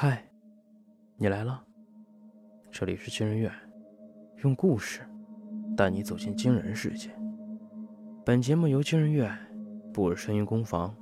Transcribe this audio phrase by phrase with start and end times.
[0.00, 0.24] 嗨，
[1.16, 1.60] 你来了。
[2.70, 3.50] 这里是惊人院，
[4.44, 5.00] 用故事
[5.76, 7.10] 带你走进惊人世界。
[8.24, 9.36] 本节目由惊人院、
[9.92, 10.94] 布尔声音工坊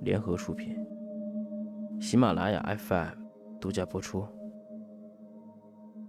[0.00, 0.76] 联合出品，
[2.00, 3.06] 喜马拉雅 FM
[3.60, 4.26] 独家播出。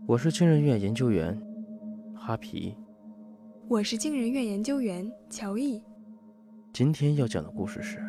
[0.07, 1.39] 我是惊人院研究员
[2.15, 2.75] 哈皮，
[3.67, 5.79] 我是惊人院研究员乔毅。
[6.73, 8.01] 今天要讲的故事是：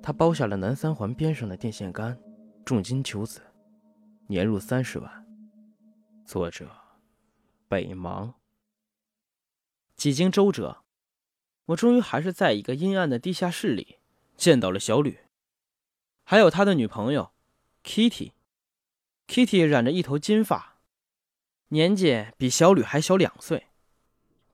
[0.00, 2.16] 他包下了南三环边上的电线杆。
[2.64, 3.42] 重金求子，
[4.28, 5.26] 年入三十万。
[6.24, 6.70] 作者：
[7.68, 8.34] 北芒。
[9.96, 10.82] 几经周折，
[11.66, 13.98] 我终于还是在一个阴暗的地下室里
[14.36, 15.18] 见到了小吕，
[16.24, 17.32] 还有他的女朋友
[17.82, 18.32] Kitty。
[19.26, 20.78] Kitty 染着一头金发，
[21.68, 23.68] 年纪比小吕还小两岁，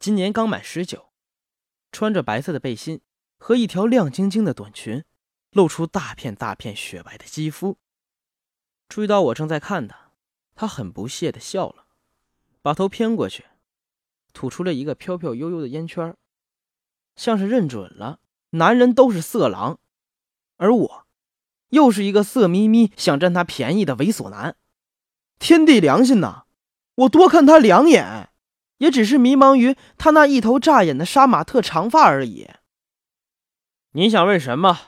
[0.00, 1.12] 今年刚满十九，
[1.92, 3.00] 穿着白色的背心
[3.38, 5.04] 和一条亮晶晶的短裙，
[5.52, 7.78] 露出大片大片雪白的肌肤。
[8.90, 10.10] 注意到我正在看他，
[10.56, 11.86] 他很不屑的笑了，
[12.60, 13.44] 把头偏过去，
[14.32, 16.16] 吐出了一个飘飘悠悠的烟圈，
[17.14, 18.18] 像是认准了
[18.50, 19.78] 男人都是色狼，
[20.56, 21.06] 而我，
[21.68, 24.56] 又是一个色眯眯想占他便宜的猥琐男。
[25.38, 26.42] 天地良心呐，
[26.96, 28.30] 我多看他两眼，
[28.78, 32.50] 也只是迷茫于他那一头扎眼的杀马特长发而已。
[33.92, 34.80] 你想问什么？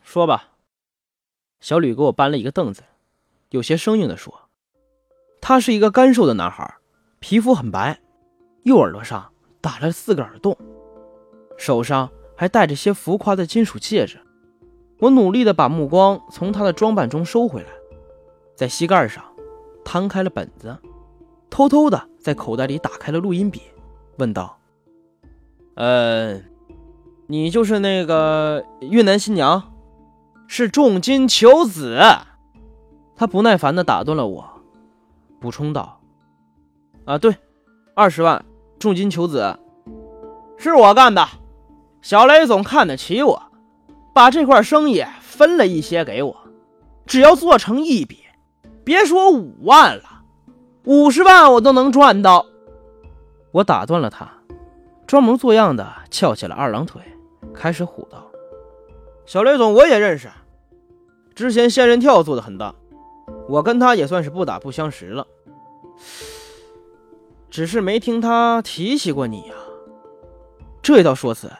[0.00, 0.52] 说吧。
[1.58, 2.84] 小吕给我搬了一个凳子。
[3.50, 4.48] 有些生硬地说
[5.40, 6.74] ：“他是一个干瘦的男孩，
[7.18, 7.98] 皮肤很白，
[8.64, 10.56] 右耳朵上打了四个耳洞，
[11.56, 14.18] 手上还戴着些浮夸的金属戒指。”
[15.00, 17.68] 我努力地把目光从他的装扮中收回来，
[18.56, 19.24] 在膝盖上
[19.84, 20.76] 摊开了本子，
[21.48, 23.62] 偷偷地在口袋里打开了录音笔，
[24.18, 24.58] 问道
[25.76, 26.40] ：“呃，
[27.28, 29.72] 你就是那个越南新娘，
[30.48, 31.98] 是重金求子？”
[33.18, 34.48] 他不耐烦地打断了我，
[35.40, 36.00] 补充道
[37.04, 37.34] ：“啊，对，
[37.92, 38.44] 二十万
[38.78, 39.58] 重金求子，
[40.56, 41.26] 是我干的。
[42.00, 43.42] 小雷总看得起我，
[44.14, 46.36] 把这块生意分了一些给我。
[47.06, 48.20] 只要做成一笔，
[48.84, 50.22] 别说五万了，
[50.84, 52.46] 五十万我都能赚到。”
[53.50, 54.30] 我打断了他，
[55.08, 57.02] 装模作样的翘起了二郎腿，
[57.52, 58.28] 开始唬道
[59.26, 60.30] ：“小雷总我也认识，
[61.34, 62.72] 之前仙人跳做的很大。”
[63.48, 65.26] 我跟他也算是不打不相识了，
[67.48, 69.54] 只是没听他提起过你呀。
[70.82, 71.50] 这道说辞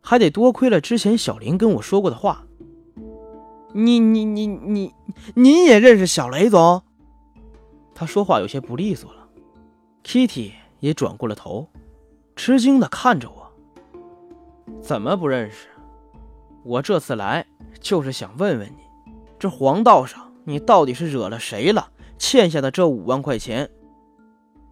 [0.00, 2.44] 还得多亏了之前小林跟我说过的话。
[3.72, 4.94] 你你你你，
[5.34, 6.82] 你也认识小雷总？
[7.94, 9.28] 他说话有些不利索了。
[10.02, 11.68] Kitty 也转过了头，
[12.36, 13.52] 吃惊的看着我。
[14.80, 15.68] 怎么不认识？
[16.64, 17.46] 我这次来
[17.80, 20.25] 就是想问问你，这黄道上。
[20.46, 21.88] 你到底是惹了谁了？
[22.18, 23.68] 欠下的这五万块钱。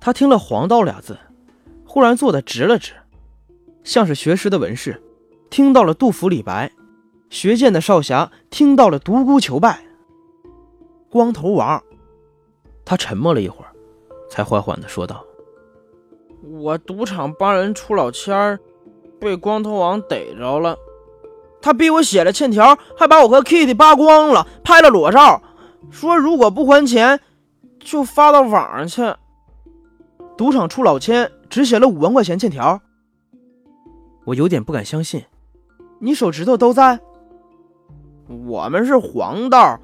[0.00, 1.18] 他听了“黄道”俩字，
[1.84, 2.92] 忽然坐得直了直，
[3.82, 5.02] 像是学识的文士
[5.50, 6.70] 听到了杜甫、李白，
[7.28, 9.84] 学剑的少侠听到了独孤求败。
[11.10, 11.82] 光头王，
[12.84, 13.70] 他沉默了一会儿，
[14.30, 15.24] 才缓缓地说道
[16.60, 18.58] ：“我赌场帮人出老千儿，
[19.20, 20.78] 被光头王逮着了。
[21.60, 25.42] 他逼我写了欠条，还把我和 Kitty 扒光了，拍了裸照。”
[25.90, 27.20] 说如果不还钱，
[27.78, 29.18] 就发到网上去。
[30.36, 32.80] 赌场出老千，只写了五万块钱欠条。
[34.24, 35.24] 我有点不敢相信，
[36.00, 36.98] 你手指头都在。
[38.46, 39.78] 我们是黄道，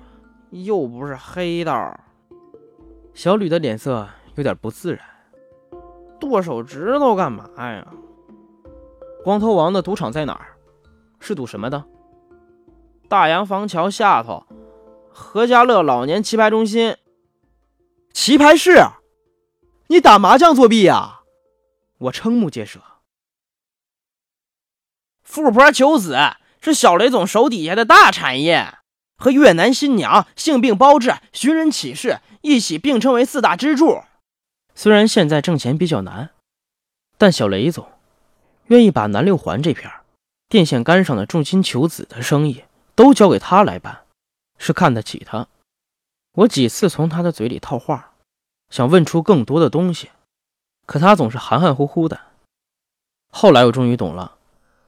[0.50, 1.99] 又不是黑道。
[3.15, 5.00] 小吕的脸色有点不自然。
[6.19, 7.87] 剁手指头干嘛呀？
[9.22, 10.47] 光头王的赌场在哪儿？
[11.19, 11.84] 是赌什么的？
[13.09, 14.43] 大洋房桥下头。
[15.12, 16.97] 何家乐老年棋牌中心，
[18.12, 18.78] 棋牌室，
[19.88, 21.21] 你打麻将作弊呀？
[21.98, 22.81] 我瞠目结舌。
[25.22, 26.16] 富婆求子
[26.60, 28.78] 是小雷总手底下的大产业，
[29.16, 34.03] 和越南新娘、性病包治、寻人启事一起并称为四大支柱。
[34.74, 36.30] 虽然现在挣钱比较难，
[37.18, 37.86] 但小雷总
[38.66, 39.91] 愿意把南六环这片
[40.48, 42.65] 电线杆上的重金求子的生意
[42.95, 44.04] 都交给他来办。
[44.62, 45.48] 是看得起他，
[46.33, 48.12] 我几次从他的嘴里套话，
[48.68, 50.10] 想问出更多的东西，
[50.84, 52.21] 可他总是含含糊糊的。
[53.30, 54.36] 后来我终于懂了，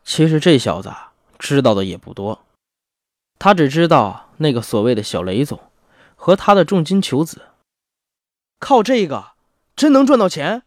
[0.05, 0.93] 其实这小子
[1.39, 2.45] 知道的也不多，
[3.39, 5.59] 他只知道那个所谓的小雷总
[6.17, 7.41] 和他的重金求子，
[8.61, 9.33] 靠这个
[9.75, 10.65] 真能赚到钱？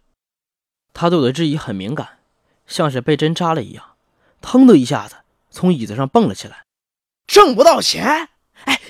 [0.94, 2.18] 他对我的质疑很敏感，
[2.66, 3.96] 像是被针扎了一样，
[4.42, 5.18] 腾的一下子
[5.52, 6.66] 从椅子上蹦了起来，
[7.28, 8.30] 挣不到钱？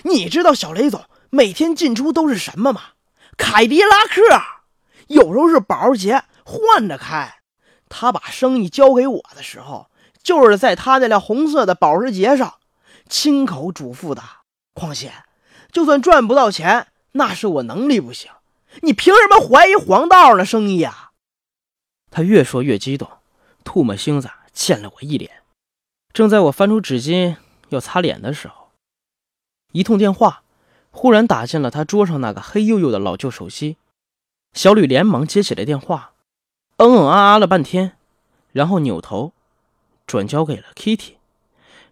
[0.06, 2.82] 你知道小雷总每天进出都是什么吗？
[3.38, 4.22] 凯迪拉克，
[5.08, 7.40] 有时候是保时捷，换着开。
[7.90, 9.88] 他把生意交给我的时候，
[10.22, 12.56] 就是在他那辆红色的保时捷上
[13.10, 14.22] 亲口嘱咐的。
[14.74, 15.12] 况且，
[15.72, 18.32] 就算赚不到钱，那是我能力不行。
[18.82, 21.12] 你凭什么怀疑黄道上的生意啊？
[22.12, 23.10] 他越说越激动，
[23.64, 25.44] 唾沫星子溅了我一脸。
[26.14, 27.36] 正在我翻出纸巾
[27.70, 28.65] 要擦脸的时候，
[29.76, 30.44] 一通电话
[30.90, 33.76] 忽然打进了他桌上那个黑黝黝的老旧手机。
[34.54, 36.14] 小吕连忙接起了电话，
[36.78, 37.98] 嗯嗯啊啊了半天，
[38.54, 39.34] 然后扭头
[40.08, 41.16] 转交给了 Kitty。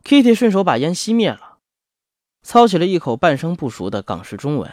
[0.01, 1.57] Kitty 顺手把烟熄灭了，
[2.41, 4.71] 操起了一口半生不熟的港式中文，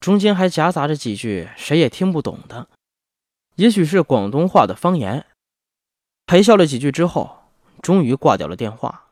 [0.00, 2.68] 中间还夹杂着几句谁也听不懂的。
[3.56, 5.26] 也许是广东话的方言，
[6.24, 7.42] 陪笑了几句之后，
[7.82, 9.09] 终于挂掉了电话。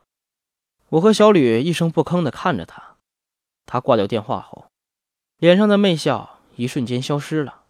[0.89, 2.97] 我和小吕一声不吭地看着他。
[3.65, 4.71] 他挂掉电话后，
[5.37, 7.65] 脸上的媚笑一瞬间消失了，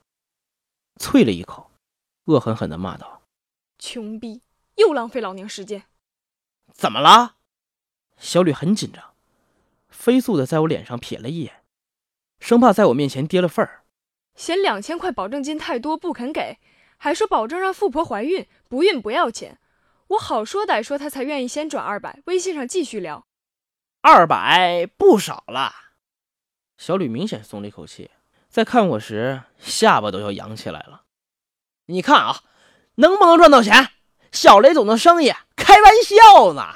[0.98, 1.70] 啐了一口，
[2.26, 3.22] 恶狠狠地骂道
[3.78, 4.42] ：“穷逼，
[4.76, 5.84] 又浪费老娘时间！”
[6.72, 7.36] 怎么了？
[8.18, 9.14] 小吕很紧张，
[9.90, 11.64] 飞速地在我脸上瞥了一眼，
[12.40, 13.84] 生怕在我面前跌了份儿。
[14.36, 16.60] 嫌两千块保证金太多不肯给，
[16.96, 19.60] 还说保证让富婆怀孕，不孕不要钱。
[20.10, 23.28] 我好说歹说，他才愿意先转二百，微信上继续聊。
[24.02, 25.74] 二百不少了。
[26.78, 28.10] 小吕明显松了一口气，
[28.50, 31.04] 在看我时下巴都要扬起来了。
[31.86, 32.42] 你看啊，
[32.96, 33.90] 能不能赚到钱？
[34.32, 36.76] 小雷总的生意开玩笑呢。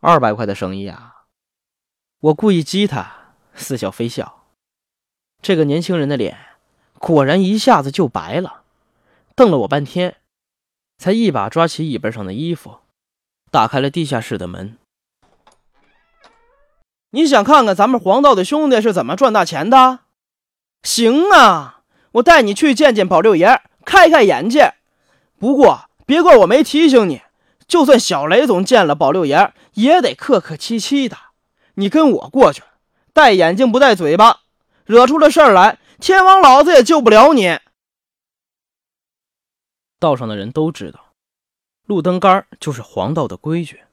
[0.00, 1.24] 二百块的生意啊！
[2.20, 4.46] 我故意激他，似笑非笑。
[5.40, 6.38] 这个年轻人的脸
[6.98, 8.61] 果然一下子就白了，
[9.34, 10.16] 瞪了我半天，
[10.98, 12.78] 才一把抓起椅背上的衣服，
[13.50, 14.76] 打开了地下室的门。
[17.10, 20.00] 你想看看咱们黄道的兄弟是怎么赚大钱的？
[20.82, 21.82] 行啊，
[22.12, 24.74] 我带你去见见宝六爷，开开眼界。
[25.38, 27.22] 不过别怪我没提醒你，
[27.66, 31.16] 就算小雷总见了宝六爷，也得客客气气的。
[31.74, 32.62] 你跟我过去，
[33.12, 34.40] 戴眼镜不戴嘴巴。
[34.84, 37.58] 惹出了事儿来，天王老子也救不了你。
[40.02, 41.14] 道上的人都知道，
[41.86, 43.84] 路灯杆就是黄道的规矩，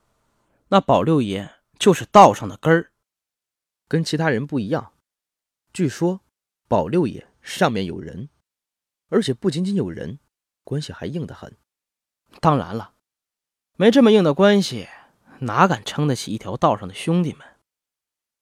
[0.70, 2.92] 那宝六爷就是道上的根儿。
[3.88, 4.92] 跟其他人不一样，
[5.72, 6.22] 据说
[6.68, 8.30] 宝六爷上面有人，
[9.10, 10.18] 而且不仅仅有人，
[10.64, 11.56] 关系还硬得很。
[12.42, 12.94] 当然了，
[13.76, 14.88] 没这么硬的关系，
[15.42, 17.48] 哪敢撑得起一条道上的兄弟们？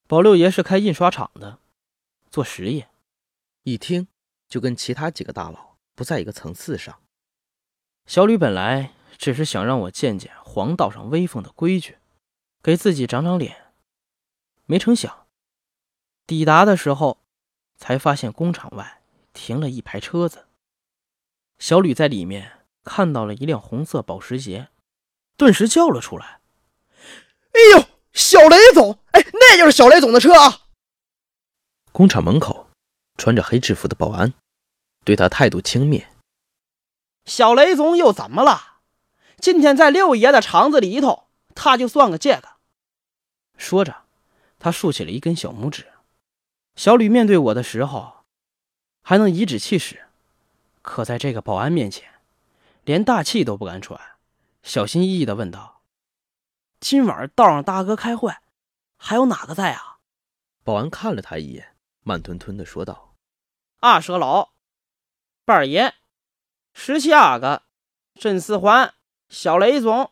[0.08, 1.60] 宝六爷是开印刷厂的。
[2.30, 2.88] 做实业，
[3.64, 4.08] 一听
[4.48, 6.98] 就跟其他几个大佬不在一个层次上。
[8.08, 11.98] 小吕本来只是想让我见见黄道上威风的规矩，
[12.64, 13.74] 给自己长长脸，
[14.66, 15.28] 没成想，
[16.26, 17.20] 抵达的时候
[17.76, 19.02] 才发现工厂外
[19.34, 20.46] 停了一排车子。
[21.60, 24.70] 小吕在里面看到了一辆红色保时捷，
[25.36, 26.40] 顿时叫了出来
[27.52, 29.00] ：“哎呦，小雷总！
[29.12, 30.62] 哎，那就是小雷总的车啊！”
[31.92, 32.70] 工厂门口，
[33.18, 34.34] 穿着黑制服的保安
[35.04, 36.06] 对他态度轻蔑。
[37.28, 38.80] 小雷总又怎么了？
[39.38, 42.54] 今天在六爷的肠子里头，他就算个这个。
[43.58, 44.06] 说着，
[44.58, 45.92] 他竖起了一根小拇指。
[46.78, 48.24] 小吕面对我的时候，
[49.02, 50.08] 还能颐指气使，
[50.82, 52.10] 可在这个保安面前，
[52.86, 54.00] 连大气都不敢喘，
[54.64, 55.82] 小心翼翼地问道
[56.80, 58.34] ：“今晚道上大哥开会，
[58.96, 59.98] 还有哪个在啊？”
[60.64, 61.76] 保安看了他一眼。
[62.04, 63.16] 慢吞吞的说道
[63.82, 64.54] ：“二蛇佬、
[65.44, 65.94] 半爷、
[66.80, 67.64] 十七阿哥、
[68.14, 68.94] 甄四环、
[69.30, 70.12] 小雷总，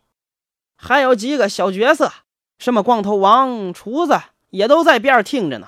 [0.75, 2.11] 还有几个小角色，
[2.57, 4.19] 什么光头王、厨子，
[4.49, 5.67] 也都在边上听着呢。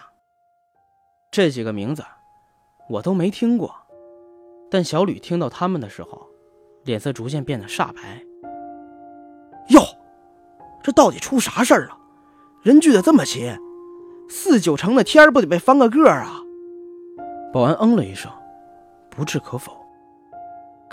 [1.31, 2.03] 这几个名字
[2.89, 3.75] 我都没听过，
[4.71, 6.27] 但小吕听到他们的时候，
[6.83, 8.23] 脸色逐渐变得煞白。
[9.69, 9.79] 哟，
[10.81, 11.95] 这到底出啥事儿了？
[12.63, 13.55] 人聚的这么齐。”
[14.29, 16.41] 四九城的天不得被翻个个啊！
[17.53, 18.31] 保安嗯了一声，
[19.11, 19.86] 不置可否。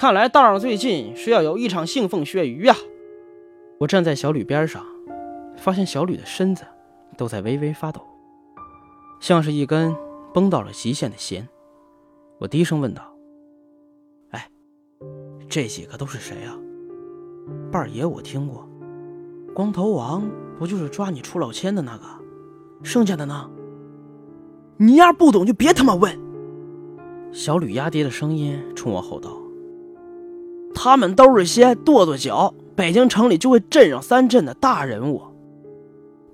[0.04, 2.76] 看来道上最近是要有一场腥风血雨啊！
[3.78, 4.84] 我站在小吕边上，
[5.56, 6.62] 发现小吕的身子
[7.16, 8.02] 都在微微发抖，
[9.18, 9.96] 像是一根
[10.34, 11.48] 绷到了极限的弦。
[12.38, 13.02] 我低声问道
[14.32, 14.46] ：“哎，
[15.48, 16.52] 这几个都是谁啊？
[17.72, 18.68] 半爷我听过，
[19.54, 22.04] 光头王不就是抓你出老千的那个？”
[22.84, 23.50] 剩下的呢？
[24.76, 26.14] 你要不懂就别他妈问。
[27.32, 29.30] 小吕压低了声音冲我吼道
[30.84, 35.22] ：“他们都是些跺跺脚，北京城里就会震上三震的大人物。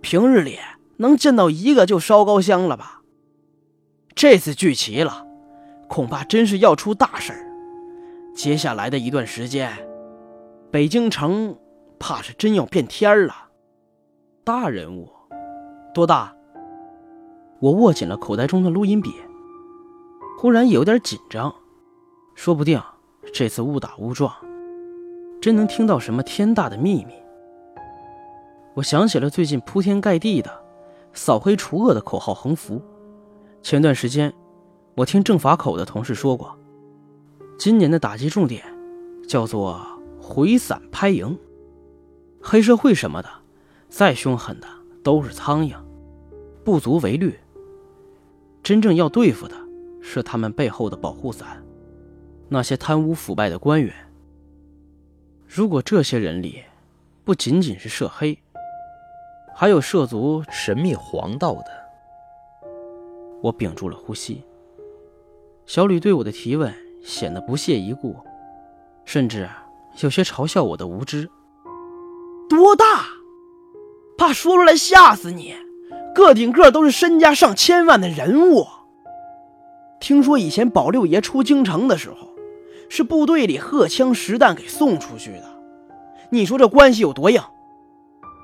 [0.01, 0.59] 平日里
[0.97, 3.01] 能见到一个就烧高香了吧？
[4.13, 5.25] 这次聚齐了，
[5.87, 7.47] 恐怕真是要出大事儿。
[8.35, 9.71] 接下来的一段时间，
[10.73, 11.57] 北京城
[12.01, 13.33] 怕是真要变天了。
[14.43, 15.09] 大人物，
[15.95, 16.35] 多大？
[17.61, 19.15] 我握紧了口袋中的录音笔，
[20.41, 21.55] 忽然有点紧张，
[22.35, 22.83] 说不定
[23.33, 24.33] 这次误打误撞，
[25.41, 27.15] 真能听到什么天大的秘密。
[28.75, 30.51] 我想起了最近铺天盖地的
[31.13, 32.81] “扫黑除恶”的口号横幅。
[33.63, 34.33] 前段时间，
[34.97, 36.57] 我听政法口的同事说过，
[37.59, 38.65] 今年的打击重点
[39.29, 39.81] 叫做
[40.21, 41.37] “回散拍蝇”。
[42.43, 43.29] 黑社会什么的，
[43.89, 44.67] 再凶狠的
[45.03, 45.75] 都是苍蝇，
[46.65, 47.39] 不足为虑。
[48.63, 49.55] 真正要对付的
[50.01, 51.63] 是他们背后的保护伞，
[52.53, 53.95] 那些贪污腐败的官员。
[55.47, 56.63] 如果这些人里
[57.25, 58.37] 不仅仅是涉黑，
[59.55, 61.67] 还有涉足神秘黄道的，
[63.41, 64.43] 我屏住了呼吸。
[65.65, 68.17] 小吕对我的提问显得不屑一顾，
[69.05, 69.49] 甚至
[70.01, 71.31] 有些嘲笑我的无知。
[72.49, 73.05] 多大？
[74.19, 75.55] 怕说出来吓死你？
[76.15, 78.67] 个顶个都是身家上千万的人物。
[80.01, 82.30] 听说以前保六爷出京城的时候，
[82.91, 85.45] 是部队里荷枪实弹给送出去的。
[86.29, 87.43] 你说这关系有多硬？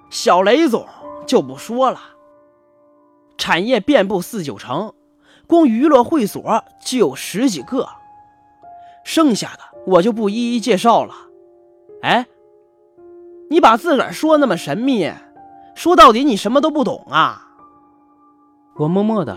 [0.08, 0.86] 小雷总。
[1.26, 1.98] 就不说了，
[3.36, 4.92] 产业遍布四九城，
[5.48, 7.88] 光娱乐会所就有十几个，
[9.02, 11.12] 剩下的我就不一一介绍了。
[12.02, 12.28] 哎，
[13.50, 15.10] 你把自个儿说那么神秘，
[15.74, 17.48] 说到底你什么都不懂啊！
[18.76, 19.36] 我默默的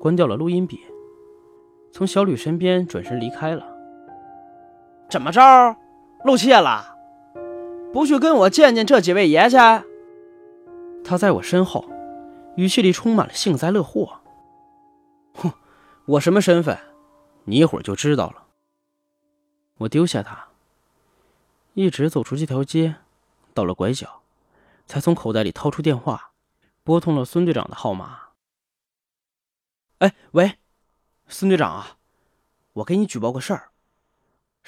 [0.00, 0.80] 关掉了录音笔，
[1.92, 3.64] 从小吕身边转身离开了。
[5.10, 5.76] 怎么着，
[6.24, 6.96] 露怯了？
[7.92, 9.56] 不去跟我见见这几位爷去？
[11.04, 11.84] 他在我身后，
[12.56, 14.20] 语气里充满了幸灾乐祸。
[15.34, 15.52] 哼，
[16.06, 16.78] 我什么身份，
[17.44, 18.44] 你一会儿就知道了。
[19.78, 20.46] 我丢下他，
[21.74, 22.94] 一直走出这条街，
[23.52, 24.22] 到了拐角，
[24.86, 26.30] 才从口袋里掏出电话，
[26.84, 28.20] 拨通了孙队长的号码。
[29.98, 30.58] 哎，喂，
[31.26, 31.96] 孙队长啊，
[32.74, 33.70] 我给你举报个事儿。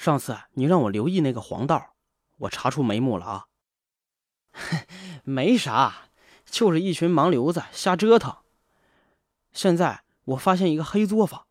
[0.03, 1.93] 上次你让我留意那个黄道，
[2.39, 3.45] 我查出眉目了啊。
[5.23, 6.09] 没啥。
[6.43, 8.35] 就是一群盲流子瞎折腾。
[9.53, 11.45] 现在我发现一个黑作坊，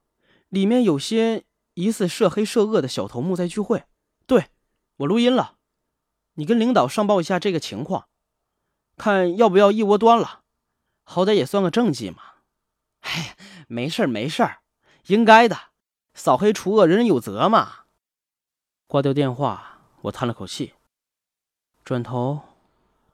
[0.51, 3.85] 里面有些疑似涉黑涉恶的小头目在聚会。
[4.27, 4.51] 对，
[4.99, 5.57] 我录音了，
[6.35, 8.07] 你跟领导上报一下这个情况，
[8.99, 10.43] 看要不要一窝端了，
[11.03, 12.19] 好歹也算个政绩嘛。
[13.01, 13.35] 哎，
[13.67, 14.59] 没事儿没事儿，
[15.07, 15.59] 应该的，
[16.13, 17.82] 扫黑除恶，人人有责嘛。
[18.93, 20.75] 挂掉电话，我叹了口气，
[21.83, 22.43] 转头。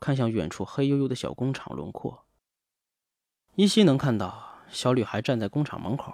[0.01, 2.25] 看向远处黑黝黝的小工厂轮廓，
[3.55, 6.13] 依稀能看到小吕还站在工厂门口，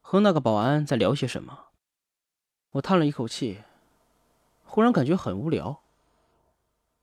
[0.00, 1.66] 和那个保安在聊些什么。
[2.70, 3.62] 我叹了一口气，
[4.64, 5.82] 忽然感觉很无聊。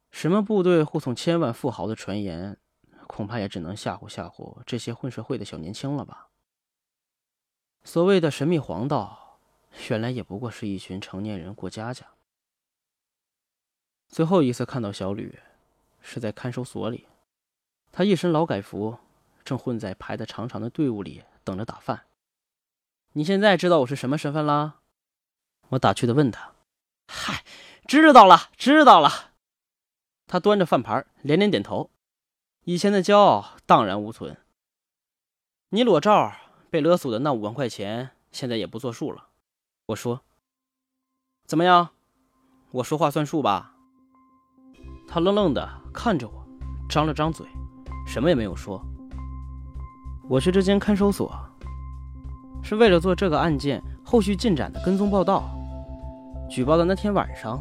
[0.10, 2.58] 什么部队护送千万富豪的传言，
[3.06, 6.30] 恐怕也只能吓唬吓唬这些混社会的小年轻了吧？
[7.84, 9.19] 所谓的神秘黄道，
[9.88, 12.06] 原来也不过是一群成年人过家家。
[14.08, 15.40] 最后一次看到小吕。
[16.02, 17.08] 是在看守所里，
[17.92, 19.00] 他一身劳改服，
[19.44, 22.06] 正混在排的长长的队伍里等着打饭。
[23.12, 24.80] 你现在知道我是什么身份啦？
[25.68, 26.54] 我打趣的问他。
[27.10, 27.44] 嗨，
[27.86, 29.34] 知道了，知道了。
[30.26, 31.92] 他端着饭盘连连点头，
[32.64, 34.38] 以前的骄傲荡然无存。
[35.72, 36.34] 你裸照
[36.70, 39.29] 被勒索的那五万块钱，现在也不作数了。
[39.90, 40.22] 我说，
[41.48, 41.90] 怎么样？
[42.70, 43.74] 我说话算数吧？
[45.08, 46.46] 他愣愣的看着我，
[46.88, 47.48] 张了张嘴，
[48.06, 48.80] 什么也没有说。
[50.30, 51.36] 我去这间看守所，
[52.62, 55.50] 是为了做这个案件后续进展的跟踪报道。
[56.48, 57.60] 举报的那天晚上，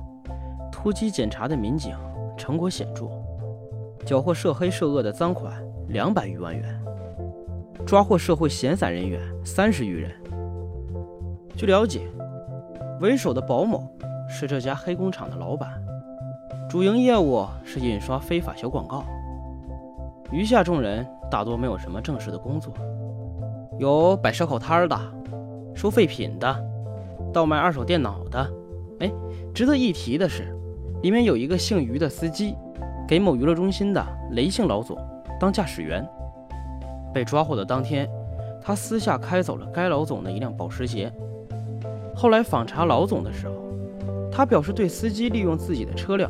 [0.70, 1.97] 突击检查的民警
[2.37, 3.08] 成果显著，
[4.04, 6.85] 缴获涉黑涉恶的赃款两百余万元，
[7.87, 10.14] 抓获社会闲散人员三十余人。
[11.58, 12.02] 据了解，
[13.00, 13.82] 为首的保某
[14.28, 15.68] 是这家黑工厂的老板。
[16.70, 19.02] 主营业务是印刷非法小广告，
[20.30, 22.72] 余下众人大多没有什么正式的工作，
[23.76, 24.96] 有摆烧烤摊的，
[25.74, 26.64] 收废品的，
[27.32, 28.48] 倒卖二手电脑的。
[29.00, 29.10] 哎，
[29.52, 30.56] 值得一提的是，
[31.02, 32.54] 里面有一个姓余的司机，
[33.08, 34.00] 给某娱乐中心的
[34.30, 34.96] 雷姓老总
[35.40, 36.08] 当驾驶员。
[37.12, 38.08] 被抓获的当天，
[38.62, 41.12] 他私下开走了该老总的一辆保时捷。
[42.18, 43.54] 后来访查老总的时候，
[44.28, 46.28] 他表示对司机利用自己的车辆。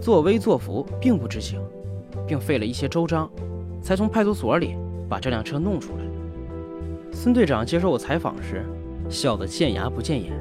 [0.00, 1.60] 作威作福并不知情，
[2.26, 3.30] 并费了一些周章，
[3.80, 4.74] 才从派出所里
[5.08, 6.02] 把这辆车弄出来。
[7.12, 8.66] 孙队长接受我采访时，
[9.08, 10.32] 笑得见牙不见眼，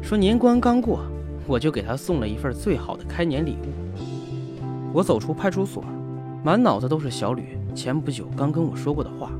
[0.00, 1.00] 说年关刚过，
[1.46, 4.64] 我就给他送了一份最好的开年礼物。
[4.94, 5.84] 我走出派出所，
[6.42, 9.30] 满脑子都是小吕前不久刚跟我说过的话。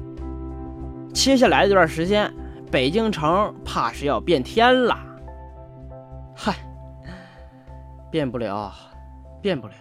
[1.15, 2.31] 接下来这段时间，
[2.71, 4.97] 北京城怕是要变天了。
[6.37, 6.55] 嗨，
[8.13, 8.73] 变不了，
[9.43, 9.75] 变不了，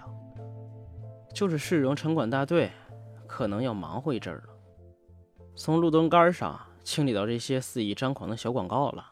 [1.34, 2.72] 就是市容城管大队
[3.28, 4.44] 可能要忙活一阵了。
[5.56, 9.06] 从路灯杆上清理到这些肆意张狂的小广告了。